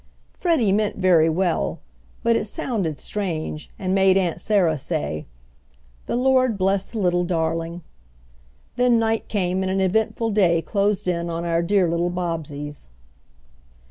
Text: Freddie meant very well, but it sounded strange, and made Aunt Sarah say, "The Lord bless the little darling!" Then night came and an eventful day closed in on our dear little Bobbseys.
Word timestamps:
Freddie 0.33 0.71
meant 0.71 0.95
very 0.95 1.29
well, 1.29 1.79
but 2.23 2.35
it 2.35 2.45
sounded 2.45 2.97
strange, 2.97 3.69
and 3.77 3.93
made 3.93 4.17
Aunt 4.17 4.41
Sarah 4.41 4.79
say, 4.79 5.27
"The 6.07 6.15
Lord 6.15 6.57
bless 6.57 6.89
the 6.89 6.97
little 6.97 7.23
darling!" 7.23 7.83
Then 8.77 8.97
night 8.97 9.27
came 9.27 9.61
and 9.61 9.69
an 9.71 9.79
eventful 9.79 10.31
day 10.31 10.63
closed 10.63 11.07
in 11.07 11.29
on 11.29 11.45
our 11.45 11.61
dear 11.61 11.87
little 11.87 12.09
Bobbseys. 12.09 12.89